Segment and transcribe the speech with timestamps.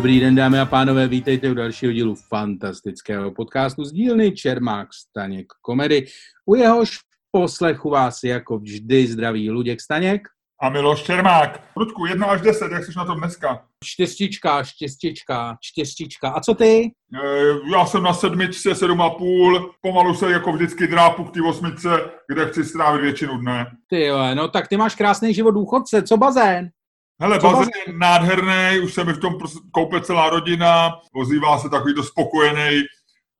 [0.00, 5.46] Dobrý den, dámy a pánové, vítejte u dalšího dílu fantastického podcastu z dílny Čermák Staněk
[5.62, 6.06] komedy.
[6.46, 6.98] U jehož
[7.32, 10.28] poslechu vás jako vždy zdraví Luděk Staněk.
[10.62, 11.62] A Miloš Čermák.
[11.76, 13.64] Ludku, 1 až 10, jak jsi na tom dneska?
[13.84, 16.30] Čtyřtička, čtyřtička, čtyřtička.
[16.30, 16.92] A co ty?
[17.14, 21.40] E, já jsem na sedmičce, sedm a půl, pomalu se jako vždycky drápu k té
[21.42, 23.66] osmičce, kde chci strávit většinu dne.
[23.90, 26.70] Ty jo, no tak ty máš krásný život důchodce, co bazén?
[27.20, 31.58] Hele, Co bazén je nádherný, už se mi v tom pros- koupe celá rodina, ozývá
[31.58, 32.80] se takový to spokojený,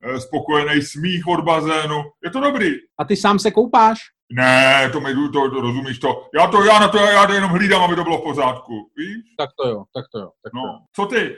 [0.05, 2.03] eh, spokojený smích od bazénu.
[2.25, 2.71] Je to dobrý.
[2.99, 3.99] A ty sám se koupáš?
[4.33, 6.29] Ne, to mi to, to rozumíš to.
[6.35, 9.17] Já to, já na to, já to jenom hlídám, aby to bylo v pořádku, víš?
[9.39, 10.31] Tak to jo, tak to jo.
[10.45, 10.65] Tak to jo.
[10.65, 11.37] No, co ty?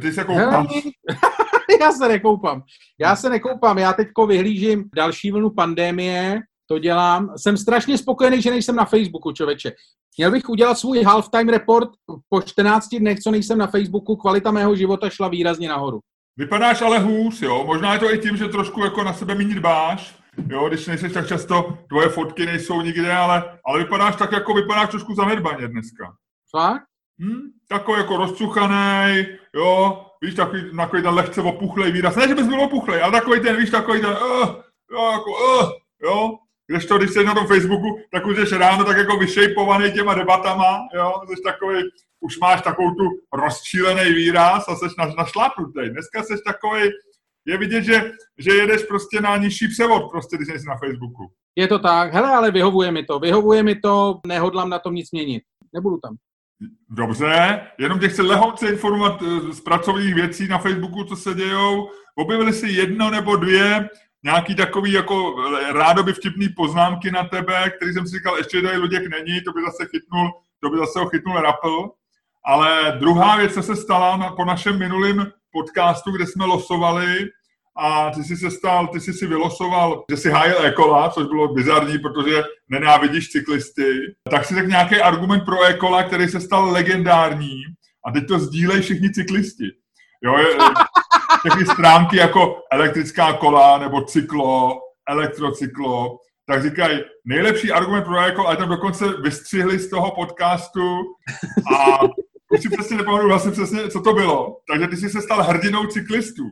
[0.00, 0.66] Ty se koupáš?
[1.80, 2.62] já se nekoupám.
[3.00, 3.78] Já se nekoupám.
[3.78, 6.40] Já teďko vyhlížím další vlnu pandémie,
[6.72, 7.32] to dělám.
[7.36, 9.72] Jsem strašně spokojený, že nejsem na Facebooku, člověče.
[10.16, 11.88] Měl bych udělat svůj halftime report
[12.28, 14.16] po 14 dnech, co nejsem na Facebooku.
[14.16, 16.00] Kvalita mého života šla výrazně nahoru.
[16.36, 17.64] Vypadáš ale hůř, jo.
[17.66, 20.16] Možná je to i tím, že trošku jako na sebe méně dbáš.
[20.48, 24.90] Jo, když nejsi tak často, tvoje fotky nejsou nikde, ale, ale vypadáš tak, jako vypadáš
[24.90, 26.14] trošku zanedbaně dneska.
[26.50, 26.82] Fakt?
[27.22, 27.40] Hm?
[27.68, 32.16] Takový jako rozcuchaný, jo, víš, takový, takový ten lehce opuchlej výraz.
[32.16, 34.48] Ne, že bys byl opuchlej, ale takový ten, víš, takový ten, uh,
[34.92, 35.70] jo, jako, uh,
[36.02, 36.38] jo.
[36.72, 40.14] Když to, když jsi na tom Facebooku, tak už jsi ráno tak jako vyšejpovaný těma
[40.14, 41.82] debatama, jo, jsi takový,
[42.20, 45.80] už máš takovou tu rozčílený výraz a jsi na, našlápnutý.
[45.90, 46.82] Dneska jsi takový,
[47.46, 51.30] je vidět, že, že jedeš prostě na nižší převod, prostě, když jsi na Facebooku.
[51.56, 52.12] Je to tak.
[52.12, 53.18] Hele, ale vyhovuje mi to.
[53.18, 55.42] Vyhovuje mi to, nehodlám na tom nic měnit.
[55.72, 56.16] Nebudu tam.
[56.90, 61.88] Dobře, jenom tě chci lehonce informovat eh, z pracovních věcí na Facebooku, co se dějou.
[62.16, 63.88] Objevili si jedno nebo dvě
[64.24, 68.76] nějaký takový jako eh, rádoby vtipný poznámky na tebe, který jsem si říkal, ještě tady
[68.76, 71.88] Luděk není, to by zase chytnul, to by zase ho chytnul Rapple.
[72.44, 77.28] Ale druhá věc, co se stala na, po našem minulém podcastu, kde jsme losovali,
[77.76, 81.54] a ty jsi se stal, ty jsi si vylosoval, že si hájil Ekola, což bylo
[81.54, 87.62] bizarní, protože nenávidíš cyklisty, tak si tak nějaký argument pro Ekola, který se stal legendární
[88.06, 89.64] a teď to sdílej všichni cyklisti.
[90.22, 90.46] Jo, je,
[91.44, 98.56] všechny stránky jako elektrická kola nebo cyklo, elektrocyklo, tak říkají, nejlepší argument pro Ekola, a
[98.56, 100.98] tam dokonce vystřihli z toho podcastu
[101.76, 102.02] a
[102.48, 104.56] už si přesně nepamatuju vlastně přesně, co to bylo.
[104.72, 106.42] Takže ty jsi se stal hrdinou cyklistů.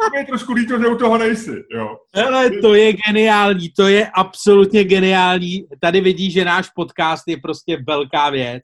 [0.00, 1.96] To je trošku líto, že u toho nejsi, jo.
[2.14, 5.64] Hele, to je geniální, to je absolutně geniální.
[5.80, 8.62] Tady vidíš, že náš podcast je prostě velká věc.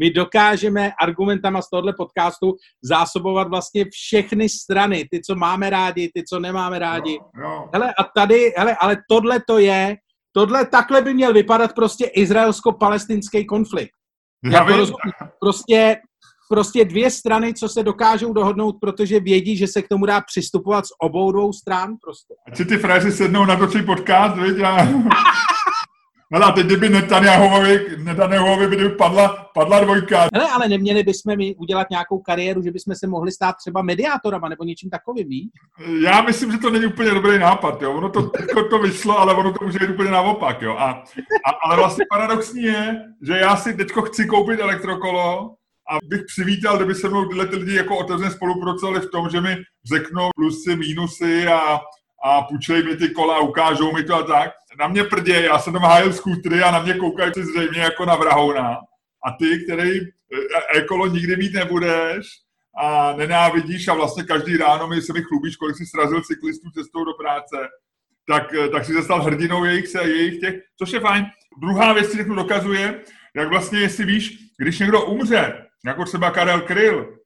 [0.00, 6.24] My dokážeme argumentama z tohohle podcastu zásobovat vlastně všechny strany, ty, co máme rádi, ty,
[6.24, 7.12] co nemáme rádi.
[7.12, 7.68] Jo, jo.
[7.72, 9.96] Hele, a tady, hele, ale tohle to je,
[10.32, 13.92] tohle takhle by měl vypadat prostě izraelsko-palestinský konflikt.
[14.44, 15.12] Já Jako vím, rozumíš?
[15.40, 15.96] prostě,
[16.48, 20.86] prostě dvě strany, co se dokážou dohodnout, protože vědí, že se k tomu dá přistupovat
[20.86, 21.96] z obou dvou stran.
[22.02, 22.34] Prostě.
[22.46, 24.88] ať si ty fréři sednou na točí podcast, viď, a...
[26.30, 30.28] No a teď kdyby Netanyahuovi, Netanyahuovi by padla, padla dvojka.
[30.34, 34.48] Hele, ale neměli bychom my udělat nějakou kariéru, že bychom se mohli stát třeba mediátorama
[34.48, 35.48] nebo něčím takovým, víš?
[36.02, 37.92] Já myslím, že to není úplně dobrý nápad, jo.
[37.92, 38.30] Ono to,
[38.70, 40.76] to vyšlo, ale ono to může jít úplně naopak, jo.
[40.78, 40.90] A,
[41.46, 45.54] a, ale vlastně paradoxní je, že já si teďko chci koupit elektrokolo
[45.90, 49.40] a bych přivítal, kdyby se mnou tyhle ty lidi jako otevřeně spolupracovali v tom, že
[49.40, 49.56] mi
[49.94, 51.80] řeknou plusy, mínusy a,
[52.24, 54.50] a půjčej mi ty kola ukážou mi to a tak.
[54.78, 58.04] Na mě prdě, já jsem tam hájil skútry a na mě koukají si zřejmě jako
[58.04, 58.76] na vrahouna.
[59.26, 60.08] A ty, který e,
[60.74, 62.26] ekolo nikdy mít nebudeš
[62.78, 67.04] a nenávidíš a vlastně každý ráno mi se mi chlubíš, kolik jsi srazil cyklistů cestou
[67.04, 67.56] do práce,
[68.28, 71.26] tak, e, tak si se stal hrdinou jejich, se, jejich těch, což je fajn.
[71.60, 73.00] Druhá věc si dokazuje,
[73.36, 77.16] jak vlastně, jestli víš, když někdo umře, jako třeba Karel Kryl,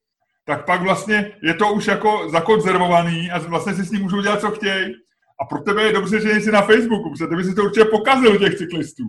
[0.45, 4.41] tak pak vlastně je to už jako zakonzervovaný a vlastně si s ním můžou dělat,
[4.41, 4.95] co chtějí.
[5.41, 7.85] A pro tebe je dobře, že nejsi na Facebooku, protože ty by si to určitě
[7.85, 9.05] pokazil těch cyklistů.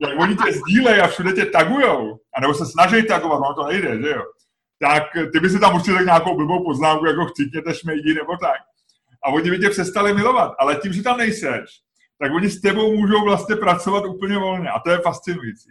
[0.00, 4.02] Jak oni tě sdílejí a všude tě tagujou, anebo se snaží tagovat, no to nejde,
[4.02, 4.22] že jo.
[4.80, 5.02] Tak
[5.32, 8.60] ty by si tam určitě tak nějakou blbou poznámku, jako chcítěte šmejdi nebo tak.
[9.24, 11.64] A oni by tě přestali milovat, ale tím, že tam nejseš,
[12.18, 15.70] tak oni s tebou můžou vlastně pracovat úplně volně a to je fascinující.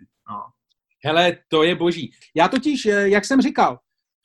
[1.05, 2.11] Hele, to je boží.
[2.35, 3.77] Já totiž, eh, jak jsem říkal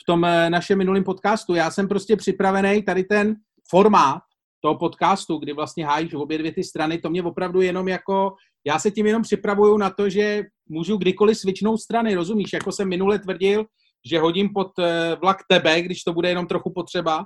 [0.03, 3.35] v tom eh, našem minulém podcastu, já jsem prostě připravený tady ten
[3.71, 4.23] formát
[4.61, 8.35] toho podcastu, kdy vlastně hájíš obě dvě ty strany, to mě opravdu jenom jako,
[8.67, 12.53] já se tím jenom připravuju na to, že můžu kdykoliv svičnout strany, rozumíš?
[12.53, 13.65] Jako jsem minule tvrdil,
[14.11, 17.25] že hodím pod eh, vlak tebe, když to bude jenom trochu potřeba,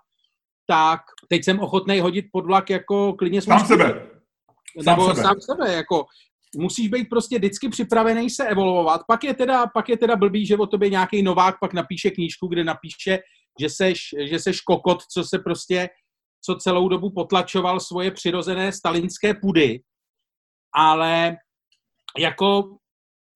[0.67, 4.07] tak teď jsem ochotný hodit pod vlak jako klidně Sám sebe.
[4.85, 5.23] Sám nebo sebe.
[5.23, 6.05] sám sebe, jako
[6.57, 9.01] musíš být prostě vždycky připravený se evolvovat.
[9.09, 12.47] Pak je teda, pak je teda blbý, že o tobě nějaký novák pak napíše knížku,
[12.47, 13.19] kde napíše,
[13.61, 14.01] že seš,
[14.31, 15.89] že seš kokot, co se prostě,
[16.45, 19.81] co celou dobu potlačoval svoje přirozené stalinské pudy.
[20.75, 21.37] Ale
[22.19, 22.77] jako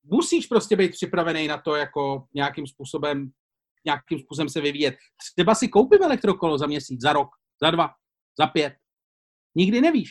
[0.04, 3.30] musíš prostě být připravený na to, jako nějakým způsobem,
[3.84, 4.94] nějakým způsobem se vyvíjet.
[5.34, 7.28] Třeba si koupím elektrokolo za měsíc, za rok,
[7.62, 7.90] za dva,
[8.40, 8.74] za pět.
[9.54, 10.10] Nikdy nevíš.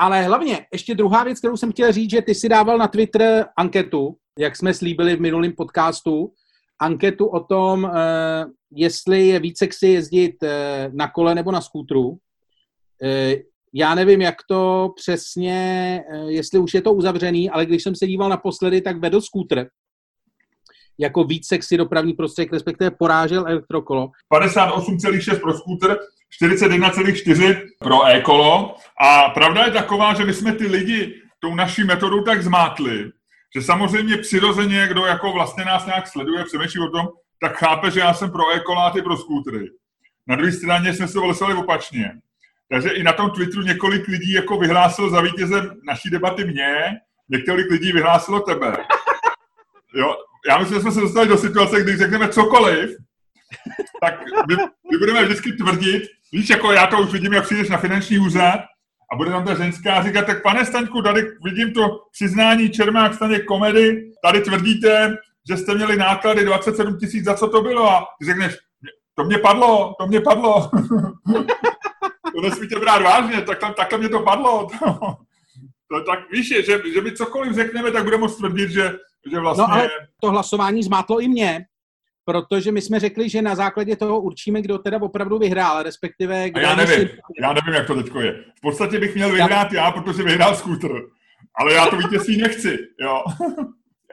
[0.00, 3.46] Ale hlavně, ještě druhá věc, kterou jsem chtěl říct, že ty si dával na Twitter
[3.56, 6.32] anketu, jak jsme slíbili v minulém podcastu,
[6.82, 7.90] anketu o tom, uh,
[8.70, 10.48] jestli je více sexy jezdit uh,
[10.94, 12.08] na kole nebo na skútru.
[12.08, 12.18] Uh,
[13.74, 18.28] já nevím, jak to přesně, jestli už je to uzavřený, ale když jsem se díval
[18.28, 19.66] naposledy, tak vedl skútr
[20.98, 24.10] jako víc sexy dopravní prostředek, respektive porážel elektrokolo.
[24.34, 25.96] 58,6 pro skútr,
[26.42, 28.76] 41,4 pro e-kolo.
[29.00, 33.10] A pravda je taková, že my jsme ty lidi tou naší metodou tak zmátli,
[33.54, 37.08] že samozřejmě přirozeně, kdo jako vlastně nás nějak sleduje, přemýšlí o tom,
[37.40, 39.70] tak chápe, že já jsem pro e-kola a ty pro skútry.
[40.26, 42.12] Na druhé straně jsme se vylesali opačně.
[42.70, 46.96] Takže i na tom Twitteru několik lidí jako vyhlásilo za vítězem naší debaty mě,
[47.28, 48.76] několik lidí vyhlásilo tebe.
[49.94, 50.16] Jo,
[50.48, 52.90] já myslím, že jsme se dostali do situace, kdy řekneme cokoliv,
[54.02, 54.56] tak my,
[54.92, 56.02] my budeme vždycky tvrdit,
[56.32, 58.60] víš, jako já to už vidím, jak přijdeš na finanční úřad
[59.12, 63.40] a bude tam ta ženská říkat, tak pane Staňku, tady vidím to přiznání Čermák staně
[63.40, 65.16] komedy, tady tvrdíte,
[65.48, 67.90] že jste měli náklady 27 tisíc, za co to bylo?
[67.90, 68.56] A ty řekneš,
[69.14, 70.70] to mě padlo, to mě padlo.
[72.34, 74.68] to nesmíte brát vážně, tak tam, takhle mě to padlo.
[75.88, 76.62] to, tak víš, že,
[76.94, 78.92] že my cokoliv řekneme, tak budeme moct tvrdit, že,
[79.30, 79.64] že vlastně...
[79.68, 81.64] No ale to hlasování zmátlo i mě,
[82.30, 86.50] protože my jsme řekli, že na základě toho určíme, kdo teda opravdu vyhrál, respektive...
[86.50, 87.10] Kdo A já nevím, musí...
[87.40, 88.32] já nevím, jak to teďko je.
[88.58, 90.88] V podstatě bych měl vyhrát já, já protože vyhrál skútr.
[91.54, 93.22] Ale já to vítězství nechci, jo.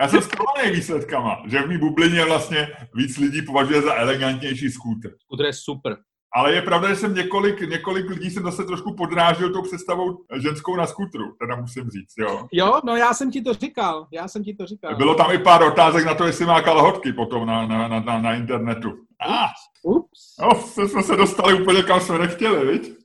[0.01, 5.09] Já jsem zklamaný výsledkama, že v mý bublině vlastně víc lidí považuje za elegantnější skútr.
[5.19, 5.97] Skútr je super.
[6.35, 10.75] Ale je pravda, že jsem několik, několik lidí jsem zase trošku podrážil tou představou ženskou
[10.75, 12.47] na skutru, teda musím říct, jo.
[12.51, 14.95] Jo, no já jsem ti to říkal, já jsem ti to říkal.
[14.95, 18.21] Bylo tam i pár otázek na to, jestli má kalhotky potom na, na, na, na,
[18.21, 18.89] na internetu.
[19.29, 19.47] Ah,
[19.83, 20.35] Ups.
[20.41, 20.50] No,
[20.88, 22.97] jsme se dostali úplně kam jsme nechtěli, viď?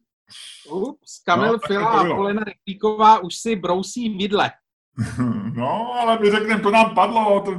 [0.70, 4.50] Ups, Kamil no, Fila a Polena Reklíková už si brousí vidle.
[5.56, 7.40] No, ale my řekneme, to nám padlo.
[7.40, 7.52] To...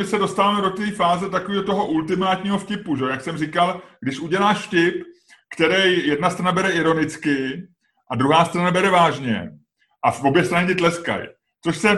[0.00, 3.04] My se dostáváme do té fáze takového toho ultimátního vtipu, že?
[3.04, 4.94] Jak jsem říkal, když uděláš vtip,
[5.54, 7.68] který jedna strana bere ironicky
[8.10, 9.50] a druhá strana bere vážně
[10.04, 11.28] a v obě strany ti tleskají.
[11.64, 11.88] Což se,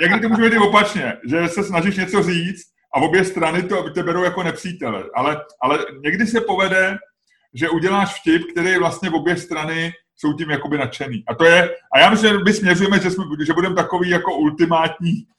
[0.00, 3.90] jak to může být opačně, že se snažíš něco říct a v obě strany to
[3.90, 5.04] te berou jako nepřítele.
[5.14, 6.98] Ale, ale někdy se povede,
[7.54, 11.24] že uděláš vtip, který vlastně v obě strany jsou tím jakoby nadšený.
[11.28, 14.34] A to je, a já myslím, že my směřujeme, že, jsme, že budeme takový jako
[14.34, 15.37] ultimátní ulti,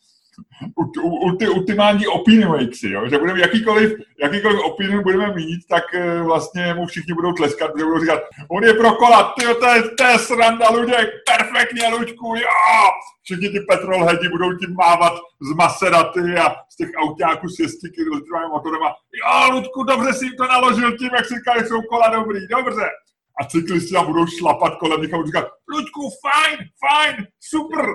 [1.49, 3.09] ultimální opinion jo?
[3.09, 3.93] že budeme jakýkoliv,
[4.23, 8.63] jakýkoliv opinion budeme mít, tak eh, vlastně mu všichni budou tleskat, protože budou říkat, on
[8.63, 12.89] je pro kola, ty to je, to je sranda, Luděk, perfektně, Luďku, jo!
[13.23, 18.49] Všichni ty petrolheadi budou tím mávat z Maseraty a z těch autáků s 6 litrovým
[18.49, 22.09] motorem a jo, Luďku, dobře si to naložil tím, jak si říkal, jak jsou kola
[22.09, 22.85] dobrý, dobře.
[23.41, 27.85] A cyklisti tam budou šlapat kolem nich a budou říkat, Luďku, fajn, fajn, super,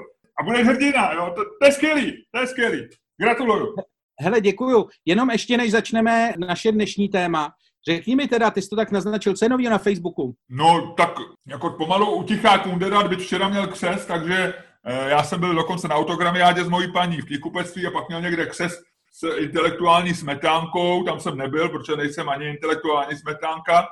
[0.40, 1.32] a budeš hrdina, jo?
[1.36, 2.88] To, to je skvělý, to je skvělý.
[3.20, 3.74] Gratuluju.
[4.20, 4.88] Hele, děkuju.
[5.04, 7.52] Jenom ještě než začneme naše dnešní téma,
[7.88, 10.34] Řekni mi teda, ty jsi to tak naznačil, co je na Facebooku?
[10.48, 11.14] No, tak
[11.46, 15.94] jako pomalu utichá Kundera, byť včera měl křes, takže eh, já jsem byl dokonce na
[15.94, 18.72] autogramiádě s mojí paní v knihkupectví a pak měl někde křes
[19.12, 23.86] s intelektuální smetánkou, tam jsem nebyl, protože nejsem ani intelektuální smetánka,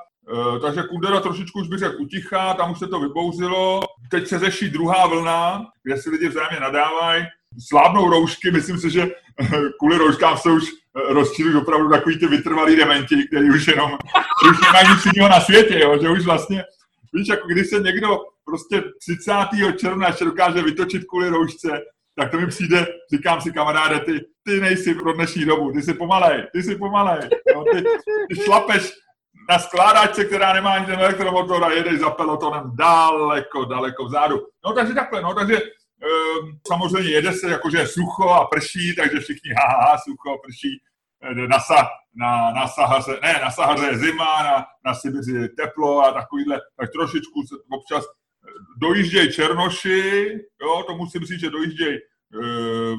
[0.61, 3.81] takže Kundera trošičku už bych řekl utichá, tam už se to vybouřilo.
[4.11, 7.25] Teď se řeší druhá vlna, kde si lidi vzájemně nadávají.
[7.67, 9.07] Slábnou roušky, myslím si, že
[9.79, 13.97] kvůli rouškám se už eh, rozčilují opravdu takový ty vytrvalý dementi, který už jenom
[14.51, 15.97] už nemají nic jiného na světě, jo?
[16.01, 16.63] že už vlastně,
[17.13, 19.33] víš, jako když se někdo prostě 30.
[19.77, 21.81] června ještě dokáže vytočit kvůli roušce,
[22.15, 25.93] tak to mi přijde, říkám si kamaráde, ty, ty nejsi pro dnešní dobu, ty jsi
[25.93, 27.63] pomalej, ty jsi pomalej, jo?
[27.73, 27.83] Ty,
[28.29, 28.91] ty šlapeš
[29.49, 34.47] na skládačce, která nemá ani ten elektromotor a jedeš za pelotonem daleko, daleko vzadu.
[34.65, 39.51] No takže takhle, no takže um, samozřejmě jede se jakože sucho a prší, takže všichni
[39.57, 40.79] haha, sucho, prší,
[41.47, 45.99] na, sa, na, na, Sahaře, ne, na Sahaře je zima, na, na Sibiři je teplo
[45.99, 48.05] a takovýhle, tak trošičku se občas
[48.77, 51.99] dojíždějí Černoši, jo, to musím říct, že dojíždějí, e,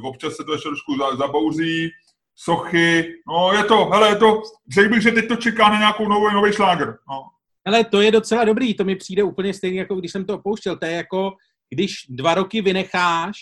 [0.05, 1.91] občas se to ještě trošku zabouří,
[2.37, 4.43] sochy, no je to, hele, je to,
[4.75, 7.23] řekl bych, že teď to čeká na nějakou novou, nový šláger, no.
[7.67, 10.76] Hele, to je docela dobrý, to mi přijde úplně stejně, jako když jsem to opouštěl,
[10.76, 11.33] to je jako,
[11.71, 13.37] když dva roky vynecháš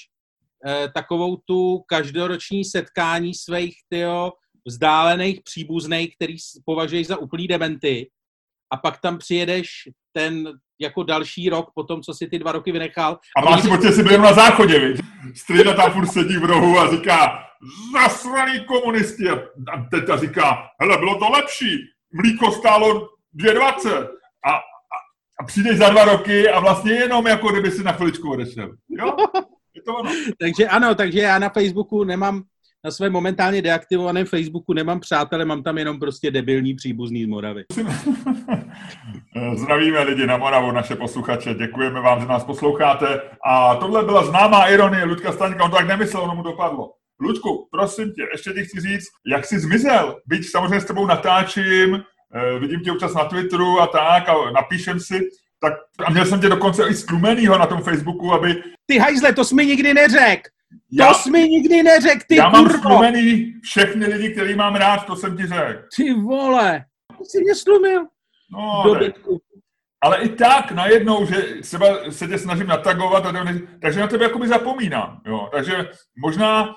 [0.67, 4.33] eh, takovou tu každoroční setkání svých tyjo,
[4.67, 8.11] vzdálených příbuzných, který považuješ za úplný dementy,
[8.73, 9.69] a pak tam přijedeš
[10.13, 13.19] ten jako další rok po tom, co si ty dva roky vynechal.
[13.37, 15.01] A máš pocit, si byl na záchodě, viď?
[15.35, 17.45] Strýda tam furt sedí v rohu a říká,
[17.93, 19.29] zasraný komunisti.
[19.31, 19.39] A
[19.91, 21.79] teta říká, hele, bylo to lepší,
[22.13, 24.09] mlíko stálo 2,20.
[24.47, 24.59] A, a,
[25.41, 28.73] a přijdeš za dva roky a vlastně jenom jako kdyby si na chviličku odešel.
[28.89, 29.17] Jo?
[29.75, 30.11] Je to ono.
[30.41, 32.43] takže ano, takže já na Facebooku nemám,
[32.85, 37.65] na svém momentálně deaktivovaném Facebooku nemám přátele, mám tam jenom prostě debilní příbuzný z Moravy.
[39.55, 43.21] Zdravíme lidi na Moravu, naše posluchače, děkujeme vám, že nás posloucháte.
[43.47, 46.91] A tohle byla známá ironie Ludka Staňka, on to tak nemyslel, ono mu dopadlo.
[47.23, 50.21] Ludku, prosím tě, ještě ti chci říct, jak jsi zmizel.
[50.27, 52.03] Byť samozřejmě s tebou natáčím,
[52.35, 55.29] eh, vidím tě občas na Twitteru a tak a napíšem si,
[55.61, 55.73] tak
[56.07, 58.63] a měl jsem tě dokonce i sklumenýho na tom Facebooku, aby...
[58.87, 60.51] Ty hajzle, to jsi mi nikdy neřekl.
[60.93, 65.07] Já, to jsi mi nikdy neřekl, ty Já mám sklumený všechny lidi, který mám rád,
[65.07, 65.83] to jsem ti řekl.
[65.97, 66.85] Ty vole,
[67.23, 68.07] jsi mě slumil.
[68.53, 68.85] No,
[70.03, 73.33] ale i tak najednou, že třeba se tě snažím natagovat, a
[73.83, 75.21] takže na tebe jakoby zapomínám.
[75.27, 75.49] Jo?
[75.53, 76.75] Takže možná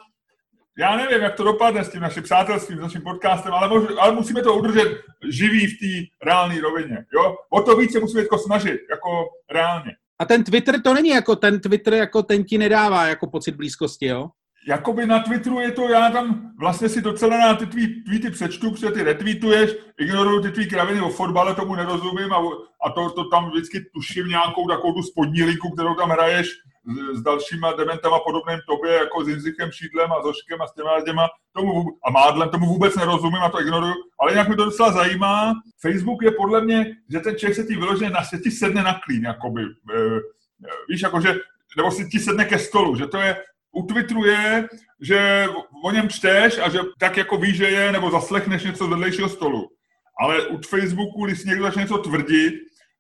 [0.77, 4.11] já nevím, jak to dopadne s tím naším přátelstvím, s naším podcastem, ale, mož, ale
[4.11, 7.05] musíme to udržet živý v té reálné rovině.
[7.13, 7.35] Jo?
[7.49, 9.91] O to víc se musíme jako snažit, jako reálně.
[10.19, 14.05] A ten Twitter to není jako ten Twitter, jako ten ti nedává jako pocit blízkosti,
[14.05, 14.29] jo?
[14.67, 18.71] Jakoby na Twitteru je to, já tam vlastně si docela na ty tvý tweety přečtu,
[18.71, 22.37] protože ty retweetuješ, ignoruju ty tvý kraviny o fotbale, tomu nerozumím a,
[22.85, 26.47] a to, to tam vždycky tuším nějakou takovou tu spodní linku, kterou tam hraješ
[27.13, 31.27] s, dalšíma dementama podobným tobě, jako s Jindřichem Šídlem a Zoškem a s těma těma,
[31.53, 35.53] tomu, a Mádlem, tomu vůbec nerozumím a to ignoruju, ale jinak mi to docela zajímá.
[35.81, 39.23] Facebook je podle mě, že ten člověk se ti vyloženě na ti sedne na klín,
[39.23, 40.19] jakoby, e,
[40.89, 41.35] víš, jakože,
[41.77, 43.37] nebo si ti sedne ke stolu, že to je,
[43.71, 44.67] u Twitteru je,
[45.01, 45.47] že
[45.83, 49.29] o něm čteš a že tak jako víš, že je, nebo zaslechneš něco z vedlejšího
[49.29, 49.69] stolu.
[50.19, 52.53] Ale u Facebooku, když někdo začne něco tvrdit,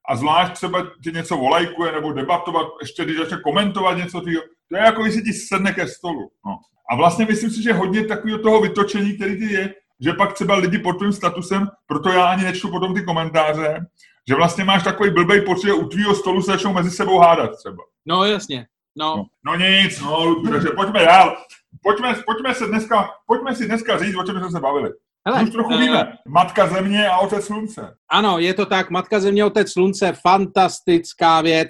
[0.09, 4.77] a zvlášť třeba ti něco volajkuje nebo debatovat, ještě když začne komentovat něco tvýho, to
[4.77, 6.31] je jako když si ti sedne ke stolu.
[6.45, 6.57] No.
[6.89, 10.55] A vlastně myslím si, že hodně takového toho vytočení, který ty je, že pak třeba
[10.55, 13.85] lidi pod tvým statusem, proto já ani nečtu potom ty komentáře,
[14.27, 17.51] že vlastně máš takový blbej pocit, že u tvýho stolu se začnou mezi sebou hádat
[17.57, 17.83] třeba.
[18.05, 19.15] No jasně, no.
[19.15, 21.37] No, no nic, no, takže pojďme dál.
[21.83, 24.89] Pojďme, pojďme, se dneska, pojďme si dneska říct, o čem jsme se bavili.
[25.27, 26.13] Hele, Už trochu uh, víme.
[26.27, 27.95] Matka země a otec slunce.
[28.09, 28.89] Ano, je to tak.
[28.89, 31.69] Matka země, otec slunce, fantastická věc,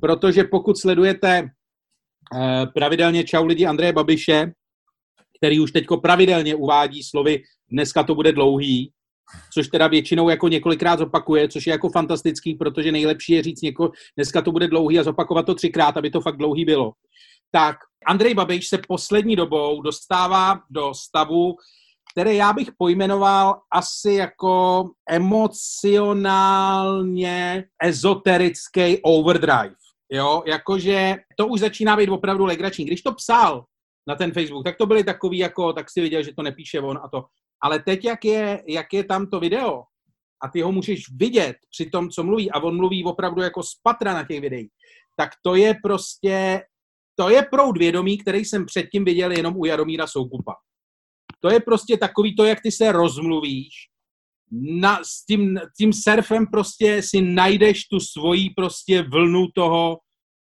[0.00, 4.52] protože pokud sledujete uh, pravidelně Čau lidi Andreje Babiše,
[5.38, 8.92] který už teďko pravidelně uvádí slovy dneska to bude dlouhý,
[9.54, 13.90] což teda většinou jako několikrát zopakuje, což je jako fantastický, protože nejlepší je říct něko,
[14.16, 16.92] dneska to bude dlouhý a zopakovat to třikrát, aby to fakt dlouhý bylo.
[17.52, 17.76] Tak
[18.06, 21.56] Andrej Babiš se poslední dobou dostává do stavu,
[22.16, 29.74] který já bych pojmenoval asi jako emocionálně ezoterický overdrive.
[30.12, 32.84] Jo, jakože to už začíná být opravdu legrační.
[32.84, 33.64] Když to psal
[34.08, 36.98] na ten Facebook, tak to byly takový jako, tak si viděl, že to nepíše on
[37.02, 37.24] a to.
[37.62, 39.82] Ale teď, jak je, jak je tam to video
[40.44, 43.74] a ty ho můžeš vidět při tom, co mluví a on mluví opravdu jako z
[43.82, 44.70] patra na těch videích,
[45.16, 46.62] tak to je prostě,
[47.18, 50.54] to je proud vědomí, který jsem předtím viděl jenom u Jaromíra Soukupa.
[51.40, 53.74] To je prostě takový to, jak ty se rozmluvíš,
[54.52, 59.98] na, s tím, tím surfem prostě si najdeš tu svoji prostě vlnu toho,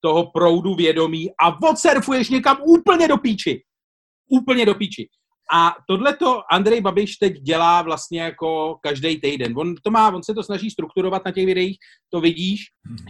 [0.01, 3.63] toho proudu vědomí a odsurfuješ někam úplně do píči.
[4.31, 5.09] Úplně do píči.
[5.53, 9.59] A tohleto Andrej Babiš teď dělá vlastně jako každý týden.
[9.59, 11.77] On, to má, on se to snaží strukturovat na těch videích,
[12.11, 12.61] to vidíš,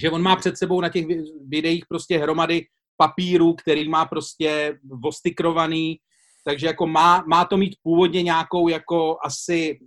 [0.01, 1.07] že on má před sebou na těch
[1.49, 5.99] videích prostě hromady papíru, který má prostě vostykrovaný,
[6.45, 9.79] takže jako má, má to mít původně nějakou jako asi,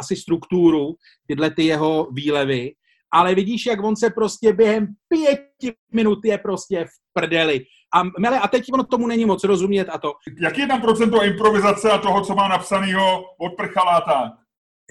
[0.00, 0.94] asi strukturu,
[1.26, 2.72] tyhle ty jeho výlevy,
[3.12, 7.64] ale vidíš, jak on se prostě během pěti minut je prostě v prdeli.
[7.94, 10.12] A, mele, a teď ono tomu není moc rozumět a to.
[10.42, 14.32] Jaký je tam procento improvizace a toho, co má napsanýho od prchaláta?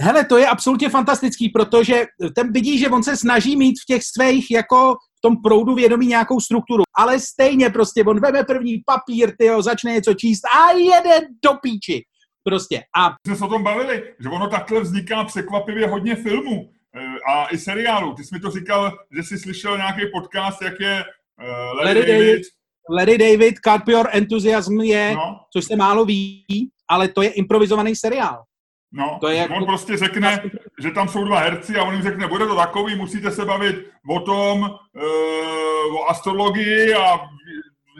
[0.01, 4.01] Hele, to je absolutně fantastický, protože ten vidí, že on se snaží mít v těch
[4.03, 6.83] svých jako v tom proudu vědomí nějakou strukturu.
[6.97, 12.03] Ale stejně prostě, on veme první papír, tyjo, začne něco číst a jede do píči.
[12.43, 12.81] Prostě.
[12.97, 13.15] A...
[13.27, 17.57] Jsme se o tom bavili, že ono takhle vzniká překvapivě hodně filmů eh, a i
[17.57, 18.13] seriálů.
[18.13, 21.03] Ty jsi mi to říkal, že jsi slyšel nějaký podcast, jak je
[21.41, 22.27] uh, Larry, Larry David.
[22.27, 22.41] David.
[22.89, 23.55] Larry David,
[23.87, 25.39] Your Enthusiasm je, no.
[25.53, 26.45] což se málo ví,
[26.89, 28.43] ale to je improvizovaný seriál.
[28.91, 29.53] No, to je jako...
[29.55, 30.43] on prostě řekne,
[30.81, 33.75] že tam jsou dva herci a on jim řekne, bude to takový, musíte se bavit
[34.09, 35.05] o tom, e,
[35.93, 37.19] o astrologii a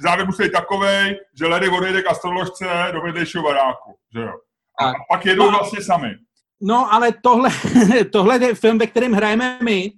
[0.01, 4.33] závěr musí být takovej, že Ledy odejde k astroložce do vedlejšího baráku, že jo.
[4.79, 6.15] A, a pak jedou no, vlastně sami.
[6.61, 7.49] No, ale tohle,
[8.11, 9.91] tohle je film, ve kterém hrajeme my.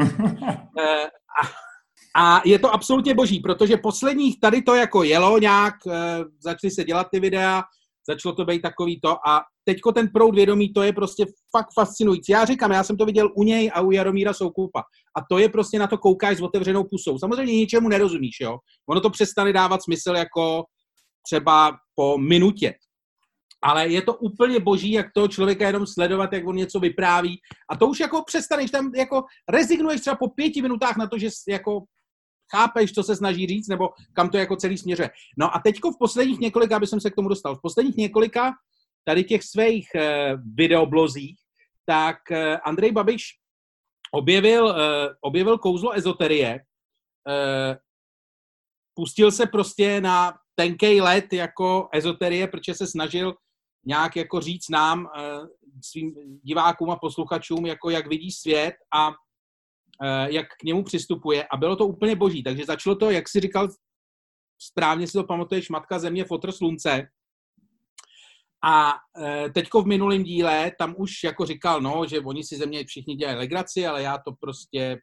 [0.78, 1.06] e,
[1.42, 1.48] a,
[2.14, 6.84] a je to absolutně boží, protože posledních tady to jako jelo nějak, e, začaly se
[6.84, 7.62] dělat ty videa,
[8.08, 11.26] začalo to být takový to a teďko ten proud vědomí, to je prostě
[11.56, 12.32] fakt fascinující.
[12.32, 14.80] Já říkám, já jsem to viděl u něj a u Jaromíra Soukupa.
[15.16, 17.18] A to je prostě na to koukáš s otevřenou pusou.
[17.18, 18.58] Samozřejmě ničemu nerozumíš, jo.
[18.90, 20.64] Ono to přestane dávat smysl jako
[21.26, 22.74] třeba po minutě.
[23.62, 27.40] Ale je to úplně boží, jak toho člověka jenom sledovat, jak on něco vypráví.
[27.70, 31.28] A to už jako přestaneš tam, jako rezignuješ třeba po pěti minutách na to, že
[31.48, 31.84] jako
[32.50, 35.10] chápeš, co se snaží říct, nebo kam to jako celý směře.
[35.38, 38.52] No a teďko v posledních několika, aby jsem se k tomu dostal, v posledních několika
[39.04, 40.02] tady těch svých uh,
[40.54, 41.38] videoblozích,
[41.86, 43.22] tak uh, Andrej Babiš
[44.12, 44.74] objevil, uh,
[45.20, 46.60] objevil kouzlo ezoterie,
[48.94, 53.34] pustil se prostě na tenkej let jako ezoterie, protože se snažil
[53.86, 55.08] nějak jako říct nám,
[55.84, 59.14] svým divákům a posluchačům, jako jak vidí svět a Eh,
[60.26, 62.42] jak k němu přistupuje a bylo to úplně boží.
[62.42, 63.68] Takže začalo to, jak si říkal,
[64.58, 67.06] správně si to pamatuješ, Matka země, fotr slunce.
[68.64, 72.84] A eh, teďko v minulém díle tam už jako říkal, no, že oni si země
[72.84, 74.98] všichni dělají legraci, ale já to prostě,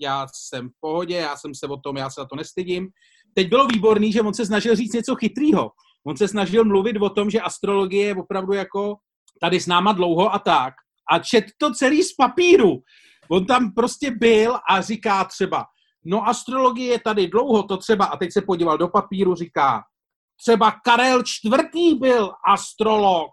[0.00, 2.88] já jsem v pohodě, já jsem se o tom, já se za to nestydím.
[3.34, 5.70] Teď bylo výborný, že on se snažil říct něco chytrýho.
[6.06, 8.96] On se snažil mluvit o tom, že astrologie je opravdu jako
[9.40, 10.74] tady s náma dlouho a tak.
[11.12, 12.82] A čet to celý z papíru.
[13.28, 15.64] On tam prostě byl a říká třeba,
[16.04, 19.82] no astrologie je tady dlouho, to třeba, a teď se podíval do papíru, říká,
[20.42, 21.98] třeba Karel IV.
[21.98, 23.30] byl astrolog,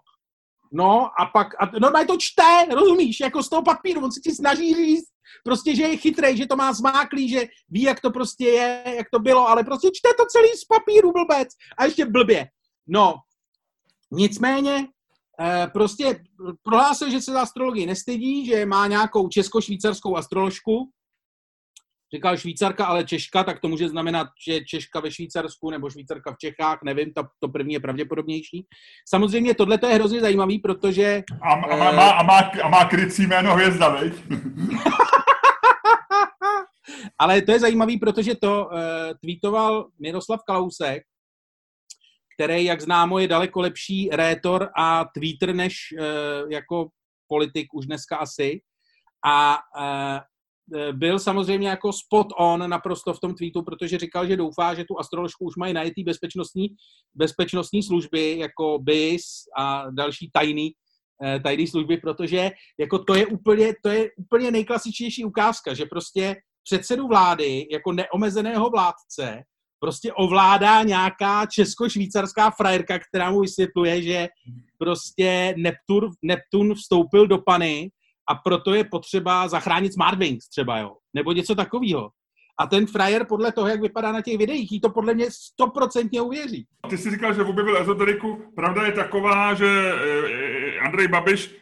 [0.72, 4.34] no a pak, a normálně to čte, rozumíš, jako z toho papíru, on se ti
[4.34, 5.04] snaží říct,
[5.44, 9.06] prostě, že je chytrý, že to má zmáklý, že ví, jak to prostě je, jak
[9.12, 12.46] to bylo, ale prostě čte to celý z papíru, blbec, a ještě blbě.
[12.86, 13.14] No,
[14.10, 14.88] nicméně,
[15.72, 16.24] prostě
[16.62, 20.90] prohlásil, že se za astrologii nestydí, že má nějakou česko-švýcarskou astroložku.
[22.14, 26.38] Říkal Švýcarka, ale Češka, tak to může znamenat, že Češka ve Švýcarsku nebo Švýcarka v
[26.38, 28.66] Čechách, nevím, to, to první je pravděpodobnější.
[29.08, 31.22] Samozřejmě tohle je hrozně zajímavý, protože...
[31.42, 34.12] A, a, má, má, a, má, a má krycí jméno hvězda, veď?
[37.18, 38.80] ale to je zajímavý, protože to uh,
[39.20, 41.02] tweetoval Miroslav Kalousek,
[42.42, 46.88] který, jak známo, je daleko lepší rétor a tweeter než uh, jako
[47.28, 48.60] politik už dneska asi.
[49.26, 54.74] A uh, byl samozřejmě jako spot on naprosto v tom tweetu, protože říkal, že doufá,
[54.74, 56.68] že tu astroložku už mají najetý bezpečnostní,
[57.14, 59.22] bezpečnostní služby, jako BIS
[59.58, 60.70] a další tajný,
[61.42, 62.50] tajný služby, protože
[62.80, 68.70] jako to je úplně, to je úplně nejklasičnější ukázka, že prostě předsedu vlády jako neomezeného
[68.70, 69.42] vládce
[69.82, 74.28] prostě ovládá nějaká česko-švýcarská frajerka, která mu vysvětluje, že
[74.78, 77.90] prostě Neptun, Neptun vstoupil do pany
[78.30, 82.10] a proto je potřeba zachránit Smartwings třeba, jo, nebo něco takového.
[82.60, 86.20] A ten frajer podle toho, jak vypadá na těch videích, jí to podle mě stoprocentně
[86.20, 86.66] uvěří.
[86.90, 88.42] Ty jsi říkal, že objevil ezoteriku.
[88.56, 91.56] Pravda je taková, že eh, Andrej Babiš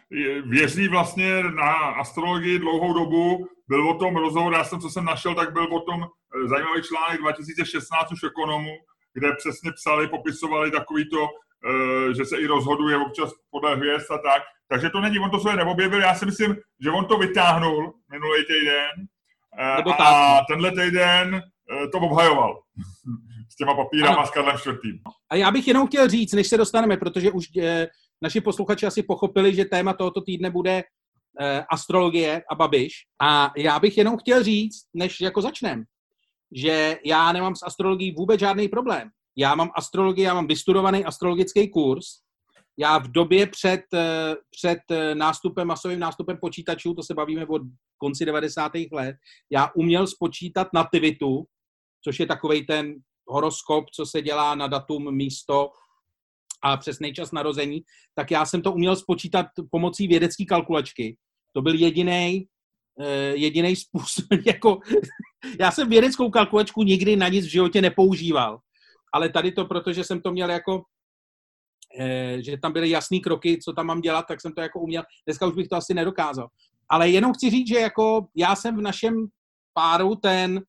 [0.44, 3.46] věří vlastně na astrologii dlouhou dobu.
[3.70, 6.82] Byl o tom rozhovor, já jsem, co jsem našel, tak byl o tom eh, zajímavý
[6.82, 8.70] článek 2016 už ekonomu,
[9.14, 14.18] kde přesně psali, popisovali takový to, eh, že se i rozhoduje občas podle hvězd a
[14.18, 14.42] tak.
[14.68, 18.44] Takže to není, on to své neobjevil, já si myslím, že on to vytáhnul minulý
[18.46, 19.08] týden
[19.76, 20.44] nebo a no.
[20.48, 22.60] tenhle týden eh, to obhajoval
[23.52, 24.26] s těma papírama ano.
[24.26, 24.98] s Karlem čtvrtým.
[25.30, 27.86] A já bych jenom chtěl říct, než se dostaneme, protože už eh,
[28.22, 30.82] naši posluchači asi pochopili, že téma tohoto týdne bude eh,
[31.70, 32.92] astrologie a Babiš.
[33.22, 35.82] A já bych jenom chtěl říct, než jako začneme,
[36.52, 39.10] že já nemám s astrologií vůbec žádný problém.
[39.36, 42.06] Já mám astrologii, já mám vystudovaný astrologický kurz,
[42.78, 47.62] já v době před, eh, před eh, nástupem, masovým nástupem počítačů, to se bavíme od
[47.98, 48.72] konci 90.
[48.92, 49.16] let,
[49.50, 51.44] já uměl spočítat nativitu,
[52.04, 52.94] což je takový ten
[53.28, 55.70] horoskop, co se dělá na datum, místo
[56.62, 57.82] a přesný čas narození,
[58.14, 61.16] tak já jsem to uměl spočítat pomocí vědecké kalkulačky.
[61.52, 62.46] To byl jediný
[63.00, 64.78] eh, jediný způsob, jako
[65.60, 68.58] já jsem vědeckou kalkulačku nikdy na nic v životě nepoužíval,
[69.14, 70.82] ale tady to, protože jsem to měl jako
[71.98, 75.02] Eh, že tam byly jasný kroky, co tam mám dělat, tak jsem to jako uměl.
[75.26, 76.48] Dneska už bych to asi nedokázal.
[76.88, 79.26] Ale jenom chci říct, že jako já jsem v našem
[79.74, 80.62] páru ten,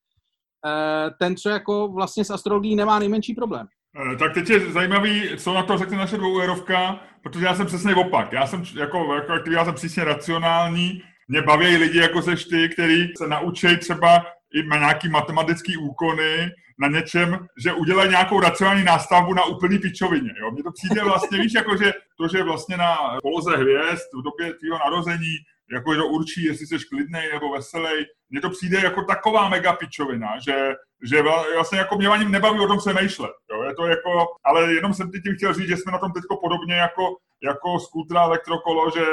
[0.66, 3.68] eh, ten, co jako vlastně s astrologií nemá nejmenší problém.
[3.96, 7.96] Eh, tak teď je zajímavý, co na to řekne naše dvouérovka, protože já jsem přesně
[7.96, 8.34] opak.
[8.34, 13.08] Já jsem, jako, jako, já jsem přísně racionální, mě baví lidi jako seš ty, který
[13.18, 19.34] se naučí třeba i na nějaký matematický úkony, na něčem, že udělají nějakou racionální nástavbu
[19.34, 20.32] na úplný pičovině.
[20.40, 20.52] Jo?
[20.52, 24.54] Mně to přijde vlastně, víš, jako že to, že vlastně na poloze hvězd v době
[24.54, 25.36] tvého narození
[25.74, 28.06] jako to určí, jestli jsi klidnej nebo veselý.
[28.32, 31.22] Mně to přijde jako taková mega pičovina, že, že
[31.56, 33.32] vlastně jako mě ani nebaví o tom přemýšlet.
[33.52, 33.64] Jo?
[33.64, 36.76] Je to jako, ale jenom jsem tím chtěl říct, že jsme na tom teď podobně
[36.76, 37.04] jako,
[37.44, 39.06] jako skutra elektrokolo, že,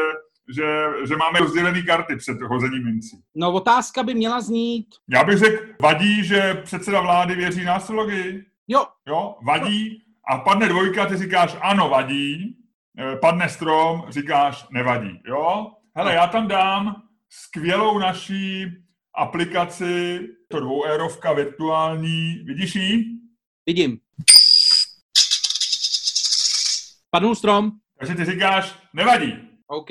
[0.56, 0.66] že,
[1.08, 3.16] že máme rozdělené karty před hozením mincí.
[3.34, 4.86] No otázka by měla znít.
[5.08, 8.44] Já bych řekl, vadí, že předseda vlády věří na astrologii?
[8.68, 8.86] Jo.
[9.08, 12.56] Jo, vadí a padne dvojka, ty říkáš ano, vadí,
[12.98, 15.66] eh, padne strom, říkáš nevadí, jo?
[15.96, 18.66] Hele, já tam dám skvělou naší
[19.18, 23.04] aplikaci, to dvouérovka virtuální, vidíš ji?
[23.66, 23.98] Vidím.
[27.10, 27.70] Padnul strom.
[27.98, 29.34] Takže ty říkáš, nevadí.
[29.66, 29.90] OK.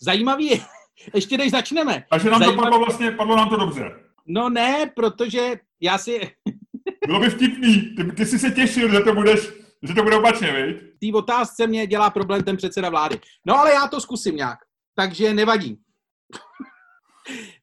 [0.00, 0.58] Zajímavý je,
[1.14, 2.04] ještě než začneme.
[2.10, 2.56] Takže nám Zajímavý...
[2.56, 3.90] to padlo vlastně, padlo nám to dobře.
[4.26, 6.20] No ne, protože já si...
[7.06, 9.40] Bylo by vtipný, ty, ty jsi se těšil, že to budeš,
[9.82, 10.76] že to bude opačně, viď?
[10.76, 13.20] V té otázce mě dělá problém ten předseda vlády.
[13.46, 14.58] No ale já to zkusím nějak
[14.98, 15.78] takže nevadí.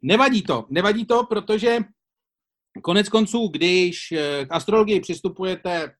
[0.01, 1.77] nevadí to, nevadí to, protože
[2.83, 5.95] konec konců, když eh, k astrologii přistupujete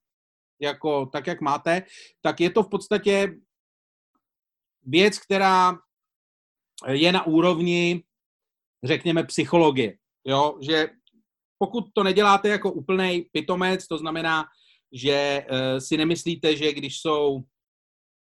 [0.62, 1.84] jako tak, jak máte,
[2.22, 3.36] tak je to v podstatě
[4.84, 5.78] věc, která
[6.88, 8.04] je na úrovni,
[8.84, 9.98] řekněme, psychologie.
[10.28, 10.58] Jo?
[10.62, 10.88] Že
[11.58, 14.46] pokud to neděláte jako úplný pitomec, to znamená,
[14.94, 17.40] že uh, si nemyslíte, že když jsou,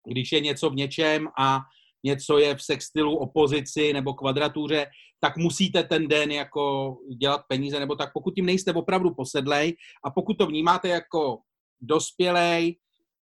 [0.06, 1.60] když je něco v něčem a
[2.04, 4.86] něco je v sextilu, opozici nebo kvadratuře,
[5.24, 10.10] tak musíte ten den jako dělat peníze, nebo tak pokud tím nejste opravdu posedlej a
[10.10, 11.38] pokud to vnímáte jako
[11.80, 12.76] dospělej,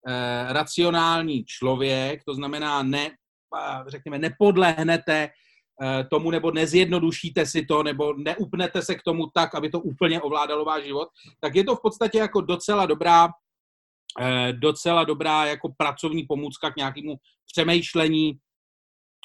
[0.07, 3.11] eh, racionální člověk, to znamená ne,
[3.87, 9.69] řekněme, nepodlehnete eh, tomu, nebo nezjednodušíte si to, nebo neupnete se k tomu tak, aby
[9.69, 11.07] to úplně ovládalo váš život,
[11.39, 13.29] tak je to v podstatě jako docela dobrá
[14.21, 18.39] eh, docela dobrá jako pracovní pomůcka k nějakému přemýšlení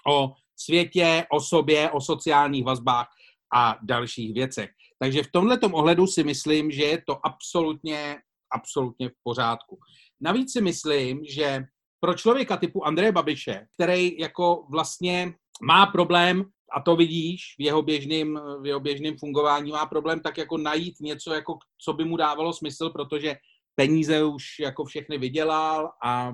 [0.08, 3.08] o světě, o sobě, o sociálních vazbách
[3.54, 4.70] a dalších věcech.
[4.98, 8.16] Takže v tomhle ohledu si myslím, že je to absolutně,
[8.54, 9.78] absolutně v pořádku.
[10.20, 11.64] Navíc si myslím, že
[12.00, 17.82] pro člověka typu Andreje Babiše, který jako vlastně má problém, a to vidíš v jeho
[17.82, 22.16] běžným, v jeho běžným fungování, má problém tak jako najít něco, jako, co by mu
[22.16, 23.36] dávalo smysl, protože
[23.74, 26.32] peníze už jako všechny vydělal a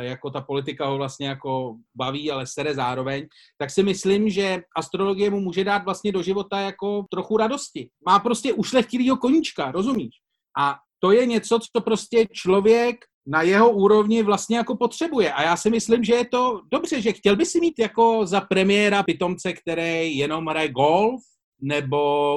[0.00, 3.26] jako ta politika ho vlastně jako baví, ale sere zároveň,
[3.58, 7.88] tak si myslím, že astrologie mu může dát vlastně do života jako trochu radosti.
[8.06, 10.14] Má prostě ušlechtilýho koníčka, rozumíš?
[10.58, 12.96] A to je něco, co prostě člověk
[13.26, 15.32] na jeho úrovni vlastně jako potřebuje.
[15.32, 18.40] A já si myslím, že je to dobře, že chtěl by si mít jako za
[18.40, 21.20] premiéra pitomce, který jenom hraje golf,
[21.62, 21.96] nebo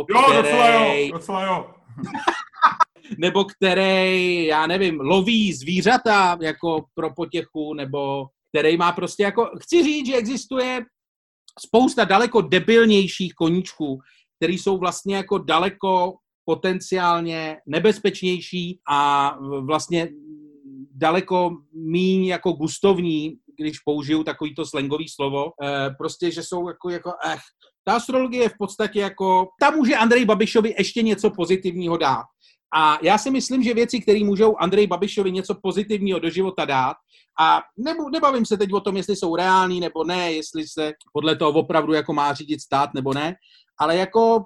[0.09, 0.37] jo, který...
[0.37, 1.65] docela jo, docela jo.
[3.17, 9.83] nebo který, já nevím, loví zvířata jako pro potěchu, nebo který má prostě jako, chci
[9.83, 10.85] říct, že existuje
[11.59, 13.99] spousta daleko debilnějších koníčků,
[14.37, 16.13] které jsou vlastně jako daleko
[16.45, 19.31] potenciálně nebezpečnější a
[19.61, 20.09] vlastně
[20.91, 27.11] daleko míň jako gustovní, když použiju takovýto slangový slovo, eh, prostě, že jsou jako, jako
[27.25, 27.35] eh,
[27.83, 32.25] ta astrologie je v podstatě jako, tam může Andrej Babišovi ještě něco pozitivního dát.
[32.75, 36.95] A já si myslím, že věci, které můžou Andrej Babišovi něco pozitivního do života dát,
[37.39, 37.61] a
[38.11, 41.93] nebavím se teď o tom, jestli jsou reální nebo ne, jestli se podle toho opravdu
[41.93, 43.35] jako má řídit stát nebo ne,
[43.79, 44.45] ale jako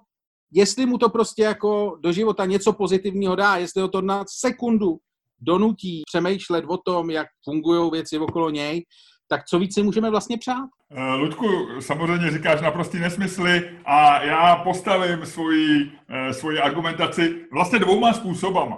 [0.52, 4.98] jestli mu to prostě jako do života něco pozitivního dá, jestli ho to na sekundu
[5.42, 8.86] donutí přemýšlet o tom, jak fungují věci okolo něj,
[9.30, 10.70] tak co víc si můžeme vlastně přát?
[10.92, 11.48] Eh, Ludku,
[11.80, 18.78] samozřejmě říkáš naprostý nesmysly a já postavím svoji, eh, svoji argumentaci vlastně dvouma způsobama.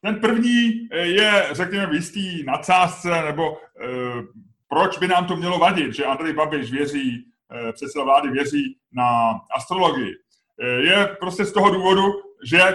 [0.00, 3.56] Ten první eh, je, řekněme, v jistý nadsázce, nebo
[4.68, 7.24] proč by nám to mělo vadit, že Andrej Babiš věří,
[7.72, 10.12] předseda vlády věří na astrologii.
[10.78, 12.02] Je prostě z toho důvodu,
[12.44, 12.74] že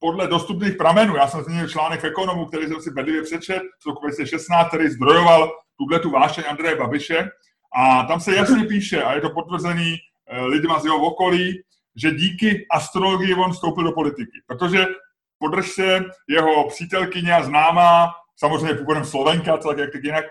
[0.00, 4.06] podle dostupných pramenů, já jsem zmínil článek Ekonomu, který jsem si bedlivě přečet, z roku
[4.06, 7.28] 2016, který zdrojoval tuhle tu vášeň Andreje Babiše
[7.76, 11.62] a tam se jasně píše, a je to potvrzený eh, lidma z jeho okolí,
[11.96, 14.42] že díky astrologii on vstoupil do politiky.
[14.46, 14.86] Protože
[15.38, 20.24] podrž se jeho přítelkyně a známá, samozřejmě původem Slovenka, tak jak tak jinak,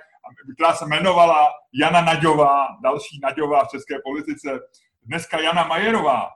[0.56, 4.60] která se jmenovala Jana Naďová, další Naďová v české politice.
[5.04, 6.30] Dneska Jana Majerová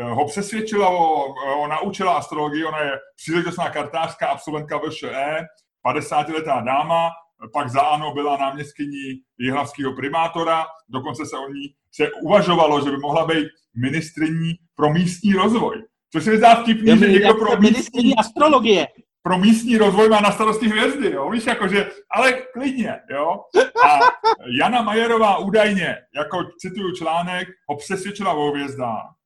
[0.00, 1.24] ho přesvědčila, o,
[1.62, 5.46] o naučila astrologii, ona je příležitostná kartářka, absolventka VŠE,
[5.86, 7.10] 50-letá dáma,
[7.52, 12.96] pak za ANO byla náměstkyní jihlavského primátora, dokonce se o ní se uvažovalo, že by
[12.96, 15.82] mohla být ministriní pro místní rozvoj.
[16.12, 18.86] Což se mi zdá vtipný, že někdo pro místní, astrologie.
[19.22, 21.30] pro místní rozvoj má na starosti hvězdy, jo?
[21.30, 23.40] víš, jakože, ale klidně, jo.
[23.84, 23.98] A
[24.60, 29.17] Jana Majerová údajně, jako cituju článek, ho přesvědčila o hvězdách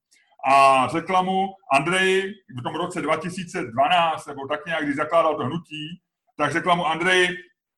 [0.45, 6.01] a řekla mu, Andrej, v tom roce 2012, nebo tak nějak, když zakládal to hnutí,
[6.37, 7.27] tak řekla mu Andrej,